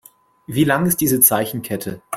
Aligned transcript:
Wie 0.47 0.63
lang 0.63 0.87
ist 0.87 0.99
diese 0.99 1.19
Zeichenkette? 1.19 2.01